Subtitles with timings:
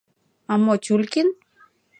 [0.51, 1.27] —А мо Тюлькин?